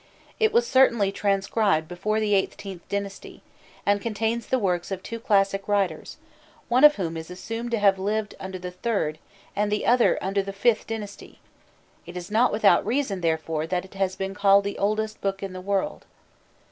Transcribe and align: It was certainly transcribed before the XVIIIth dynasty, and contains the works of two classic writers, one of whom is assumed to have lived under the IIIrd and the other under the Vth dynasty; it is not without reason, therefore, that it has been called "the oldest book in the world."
It 0.39 0.51
was 0.51 0.65
certainly 0.65 1.11
transcribed 1.11 1.87
before 1.87 2.19
the 2.19 2.33
XVIIIth 2.33 2.79
dynasty, 2.89 3.43
and 3.85 4.01
contains 4.01 4.47
the 4.47 4.57
works 4.57 4.89
of 4.89 5.03
two 5.03 5.19
classic 5.19 5.67
writers, 5.67 6.17
one 6.69 6.83
of 6.83 6.95
whom 6.95 7.15
is 7.15 7.29
assumed 7.29 7.69
to 7.69 7.77
have 7.77 7.99
lived 7.99 8.33
under 8.39 8.57
the 8.57 8.71
IIIrd 8.71 9.17
and 9.55 9.71
the 9.71 9.85
other 9.85 10.17
under 10.19 10.41
the 10.41 10.53
Vth 10.53 10.87
dynasty; 10.87 11.37
it 12.07 12.17
is 12.17 12.31
not 12.31 12.51
without 12.51 12.83
reason, 12.83 13.21
therefore, 13.21 13.67
that 13.67 13.85
it 13.85 13.93
has 13.93 14.15
been 14.15 14.33
called 14.33 14.63
"the 14.63 14.79
oldest 14.79 15.21
book 15.21 15.43
in 15.43 15.53
the 15.53 15.61
world." 15.61 16.07